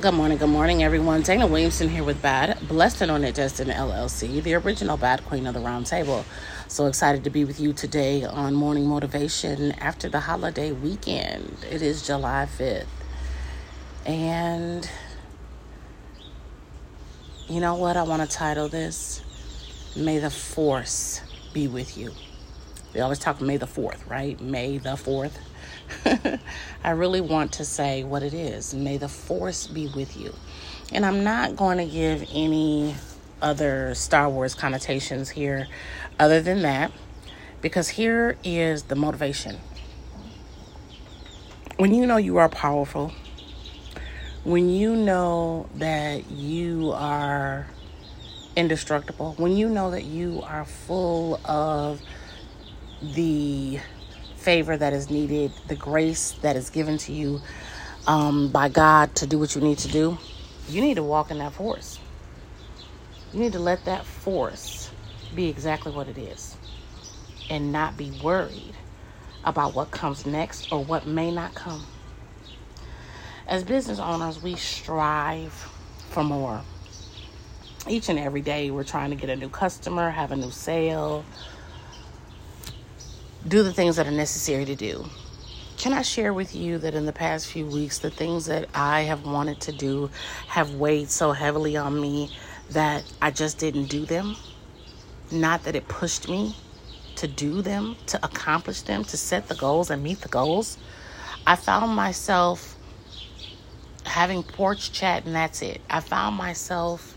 Good 0.00 0.14
morning, 0.14 0.38
good 0.38 0.50
morning, 0.50 0.84
everyone. 0.84 1.22
Dana 1.22 1.48
Williamson 1.48 1.88
here 1.88 2.04
with 2.04 2.22
Bad, 2.22 2.68
Blessed 2.68 3.02
and 3.02 3.24
It 3.24 3.34
Destined 3.34 3.72
LLC, 3.72 4.40
the 4.40 4.54
original 4.54 4.96
Bad 4.96 5.24
Queen 5.24 5.44
of 5.44 5.54
the 5.54 5.60
Round 5.60 5.86
Table. 5.86 6.24
So 6.68 6.86
excited 6.86 7.24
to 7.24 7.30
be 7.30 7.44
with 7.44 7.58
you 7.58 7.72
today 7.72 8.22
on 8.22 8.54
Morning 8.54 8.86
Motivation 8.86 9.72
after 9.72 10.08
the 10.08 10.20
holiday 10.20 10.70
weekend. 10.70 11.66
It 11.68 11.82
is 11.82 12.06
July 12.06 12.46
5th. 12.46 12.86
And 14.06 14.88
you 17.48 17.58
know 17.58 17.74
what? 17.74 17.96
I 17.96 18.04
want 18.04 18.22
to 18.22 18.28
title 18.28 18.68
this 18.68 19.20
May 19.96 20.20
the 20.20 20.30
Force 20.30 21.22
be 21.52 21.66
with 21.66 21.98
you. 21.98 22.12
We 22.94 23.00
always 23.00 23.18
talk 23.18 23.40
May 23.40 23.58
the 23.58 23.66
4th, 23.66 24.08
right? 24.08 24.40
May 24.40 24.78
the 24.78 24.90
4th. 24.90 25.32
I 26.84 26.90
really 26.90 27.20
want 27.20 27.52
to 27.54 27.64
say 27.64 28.02
what 28.02 28.22
it 28.22 28.32
is. 28.32 28.74
May 28.74 28.96
the 28.96 29.08
force 29.08 29.66
be 29.66 29.88
with 29.88 30.16
you. 30.16 30.34
And 30.92 31.04
I'm 31.04 31.22
not 31.22 31.56
going 31.56 31.78
to 31.78 31.84
give 31.84 32.26
any 32.32 32.94
other 33.42 33.94
Star 33.94 34.28
Wars 34.28 34.54
connotations 34.54 35.28
here 35.30 35.68
other 36.18 36.40
than 36.40 36.62
that, 36.62 36.90
because 37.60 37.88
here 37.90 38.36
is 38.42 38.84
the 38.84 38.96
motivation. 38.96 39.58
When 41.76 41.94
you 41.94 42.06
know 42.06 42.16
you 42.16 42.38
are 42.38 42.48
powerful, 42.48 43.12
when 44.44 44.70
you 44.70 44.96
know 44.96 45.68
that 45.74 46.30
you 46.30 46.92
are 46.92 47.66
indestructible, 48.56 49.34
when 49.36 49.56
you 49.56 49.68
know 49.68 49.90
that 49.90 50.04
you 50.04 50.42
are 50.42 50.64
full 50.64 51.38
of 51.44 52.00
the 53.02 53.80
favor 54.36 54.76
that 54.76 54.92
is 54.92 55.10
needed, 55.10 55.52
the 55.66 55.76
grace 55.76 56.32
that 56.42 56.56
is 56.56 56.70
given 56.70 56.98
to 56.98 57.12
you 57.12 57.40
um, 58.06 58.48
by 58.48 58.68
God 58.68 59.14
to 59.16 59.26
do 59.26 59.38
what 59.38 59.54
you 59.54 59.60
need 59.60 59.78
to 59.78 59.88
do, 59.88 60.18
you 60.68 60.80
need 60.80 60.94
to 60.94 61.02
walk 61.02 61.30
in 61.30 61.38
that 61.38 61.52
force. 61.52 61.98
You 63.32 63.40
need 63.40 63.52
to 63.52 63.58
let 63.58 63.84
that 63.84 64.06
force 64.06 64.90
be 65.34 65.48
exactly 65.48 65.92
what 65.92 66.08
it 66.08 66.18
is 66.18 66.56
and 67.50 67.72
not 67.72 67.96
be 67.96 68.10
worried 68.10 68.74
about 69.44 69.74
what 69.74 69.90
comes 69.90 70.26
next 70.26 70.70
or 70.72 70.82
what 70.82 71.06
may 71.06 71.30
not 71.30 71.54
come. 71.54 71.86
As 73.46 73.64
business 73.64 73.98
owners, 73.98 74.42
we 74.42 74.56
strive 74.56 75.52
for 76.10 76.24
more. 76.24 76.62
Each 77.86 78.08
and 78.08 78.18
every 78.18 78.42
day, 78.42 78.70
we're 78.70 78.84
trying 78.84 79.10
to 79.10 79.16
get 79.16 79.30
a 79.30 79.36
new 79.36 79.48
customer, 79.48 80.10
have 80.10 80.32
a 80.32 80.36
new 80.36 80.50
sale, 80.50 81.24
do 83.46 83.62
the 83.62 83.72
things 83.72 83.96
that 83.96 84.06
are 84.06 84.12
necessary 84.12 84.64
to 84.64 84.74
do. 84.74 85.06
Can 85.76 85.92
I 85.92 86.02
share 86.02 86.34
with 86.34 86.56
you 86.56 86.78
that 86.78 86.94
in 86.94 87.06
the 87.06 87.12
past 87.12 87.46
few 87.46 87.64
weeks, 87.64 87.98
the 87.98 88.10
things 88.10 88.46
that 88.46 88.68
I 88.74 89.02
have 89.02 89.24
wanted 89.24 89.60
to 89.60 89.72
do 89.72 90.10
have 90.48 90.74
weighed 90.74 91.08
so 91.08 91.30
heavily 91.32 91.76
on 91.76 92.00
me 92.00 92.36
that 92.70 93.04
I 93.22 93.30
just 93.30 93.58
didn't 93.58 93.86
do 93.86 94.04
them? 94.04 94.36
Not 95.30 95.64
that 95.64 95.76
it 95.76 95.86
pushed 95.86 96.28
me 96.28 96.56
to 97.16 97.28
do 97.28 97.62
them, 97.62 97.96
to 98.06 98.24
accomplish 98.24 98.82
them, 98.82 99.04
to 99.04 99.16
set 99.16 99.48
the 99.48 99.54
goals 99.54 99.90
and 99.90 100.02
meet 100.02 100.20
the 100.20 100.28
goals. 100.28 100.78
I 101.46 101.54
found 101.54 101.94
myself 101.94 102.76
having 104.04 104.42
porch 104.42 104.90
chat 104.92 105.26
and 105.26 105.34
that's 105.34 105.62
it. 105.62 105.80
I 105.88 106.00
found 106.00 106.36
myself 106.36 107.16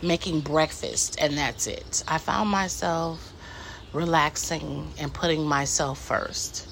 making 0.00 0.40
breakfast 0.40 1.16
and 1.20 1.36
that's 1.36 1.66
it. 1.66 2.04
I 2.08 2.18
found 2.18 2.50
myself 2.50 3.32
relaxing 3.96 4.92
and 4.98 5.12
putting 5.12 5.44
myself 5.44 5.98
first. 5.98 6.68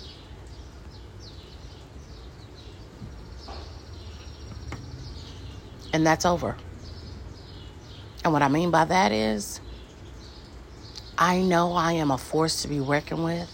And 5.93 6.07
that's 6.07 6.27
over. 6.27 6.57
And 8.25 8.33
what 8.33 8.43
I 8.43 8.49
mean 8.49 8.71
by 8.71 8.85
that 8.85 9.13
is, 9.13 9.61
I 11.17 11.41
know 11.41 11.73
I 11.73 11.93
am 11.93 12.11
a 12.11 12.19
force 12.19 12.63
to 12.63 12.69
be 12.69 12.81
working 12.81 13.23
with. 13.23 13.51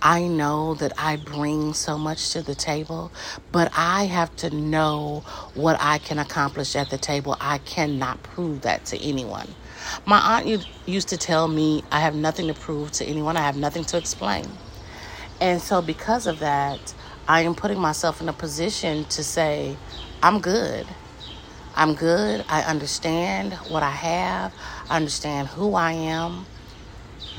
I 0.00 0.26
know 0.26 0.74
that 0.74 0.92
I 0.98 1.16
bring 1.16 1.74
so 1.74 1.96
much 1.96 2.30
to 2.30 2.42
the 2.42 2.56
table, 2.56 3.12
but 3.52 3.70
I 3.76 4.06
have 4.06 4.34
to 4.36 4.50
know 4.50 5.22
what 5.54 5.76
I 5.80 5.98
can 5.98 6.18
accomplish 6.18 6.74
at 6.74 6.90
the 6.90 6.98
table. 6.98 7.36
I 7.40 7.58
cannot 7.58 8.22
prove 8.22 8.62
that 8.62 8.84
to 8.86 8.98
anyone. 9.00 9.48
My 10.06 10.38
aunt 10.38 10.66
used 10.86 11.08
to 11.08 11.16
tell 11.16 11.48
me, 11.48 11.84
I 11.90 12.00
have 12.00 12.14
nothing 12.14 12.48
to 12.48 12.54
prove 12.54 12.92
to 12.92 13.04
anyone, 13.04 13.36
I 13.36 13.42
have 13.42 13.56
nothing 13.56 13.84
to 13.86 13.98
explain. 13.98 14.46
And 15.40 15.60
so, 15.60 15.82
because 15.82 16.26
of 16.26 16.38
that, 16.40 16.94
I 17.28 17.42
am 17.42 17.54
putting 17.54 17.78
myself 17.78 18.20
in 18.20 18.28
a 18.28 18.32
position 18.32 19.04
to 19.06 19.24
say, 19.24 19.76
I'm 20.22 20.40
good. 20.40 20.86
I'm 21.74 21.94
good. 21.94 22.44
I 22.48 22.62
understand 22.62 23.54
what 23.68 23.82
I 23.82 23.90
have, 23.90 24.52
I 24.90 24.96
understand 24.96 25.48
who 25.48 25.74
I 25.74 25.92
am, 25.92 26.46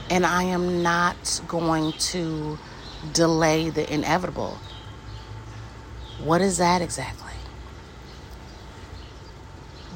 and 0.09 0.25
I 0.25 0.43
am 0.43 0.81
not 0.81 1.41
going 1.47 1.93
to 1.93 2.57
delay 3.13 3.69
the 3.69 3.91
inevitable. 3.93 4.57
What 6.23 6.41
is 6.41 6.57
that 6.57 6.81
exactly? 6.81 7.32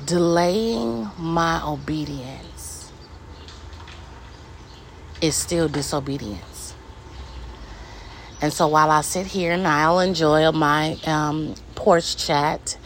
Delaying 0.07 1.09
my 1.17 1.61
obedience 1.65 2.93
is 5.21 5.35
still 5.35 5.67
disobedience. 5.67 6.73
And 8.41 8.53
so 8.53 8.69
while 8.69 8.89
I 8.89 9.01
sit 9.01 9.27
here 9.27 9.51
and 9.51 9.67
I'll 9.67 9.99
enjoy 9.99 10.49
my 10.53 10.97
um, 11.05 11.55
porch 11.75 12.15
chat, 12.15 12.77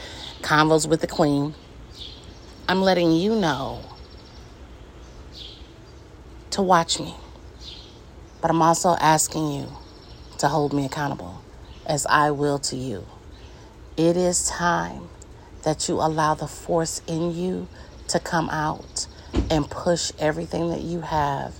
convos 0.41 0.89
with 0.89 1.01
the 1.01 1.07
queen, 1.07 1.53
I'm 2.67 2.81
letting 2.81 3.11
you 3.11 3.35
know 3.35 3.83
to 6.49 6.63
watch 6.63 6.99
me. 6.99 7.13
But 8.41 8.49
I'm 8.49 8.63
also 8.63 8.95
asking 8.99 9.51
you 9.51 9.67
to 10.39 10.47
hold 10.47 10.73
me 10.73 10.85
accountable 10.85 11.39
as 11.85 12.07
I 12.07 12.31
will 12.31 12.57
to 12.57 12.75
you. 12.75 13.05
It 13.95 14.17
is 14.17 14.47
time 14.47 15.07
that 15.63 15.87
you 15.87 15.95
allow 15.95 16.33
the 16.33 16.47
force 16.47 17.01
in 17.07 17.35
you 17.35 17.67
to 18.07 18.19
come 18.19 18.49
out 18.49 19.07
and 19.49 19.69
push 19.69 20.11
everything 20.19 20.69
that 20.69 20.81
you 20.81 21.01
have, 21.01 21.55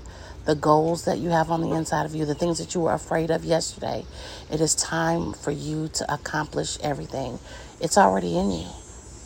the 0.46 0.56
goals 0.56 1.06
that 1.06 1.20
you 1.20 1.30
have 1.30 1.50
on 1.52 1.62
the 1.62 1.72
inside 1.72 2.06
of 2.06 2.16
you, 2.16 2.26
the 2.26 2.36
things 2.36 2.58
that 2.60 2.74
you 2.76 2.82
were 2.82 2.94
afraid 2.94 3.32
of 3.32 3.46
yesterday. 3.46 4.06
It 4.52 4.62
is 4.62 4.76
time 4.76 5.34
for 5.34 5.52
you 5.52 5.88
to 5.90 6.14
accomplish 6.14 6.78
everything. 6.82 7.40
It's 7.80 7.98
already 7.98 8.38
in 8.38 8.52
you. 8.52 8.68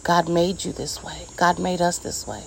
God 0.03 0.29
made 0.29 0.63
you 0.63 0.71
this 0.71 1.03
way, 1.03 1.25
God 1.37 1.59
made 1.59 1.81
us 1.81 1.99
this 1.99 2.27
way. 2.27 2.43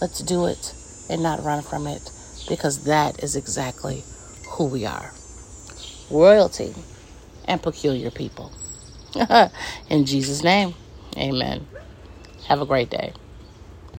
Let's 0.00 0.20
do 0.20 0.46
it 0.46 0.74
and 1.10 1.22
not 1.22 1.42
run 1.42 1.62
from 1.62 1.86
it 1.86 2.10
because 2.48 2.84
that 2.84 3.22
is 3.22 3.34
exactly 3.34 4.04
who 4.50 4.66
we 4.66 4.86
are 4.86 5.12
royalty 6.10 6.74
and 7.44 7.62
peculiar 7.62 8.10
people. 8.10 8.52
in 9.90 10.04
Jesus' 10.04 10.42
name. 10.42 10.74
Amen. 11.16 11.68
Have 12.44 12.60
a 12.62 12.66
great 12.66 12.90
day. 12.90 13.14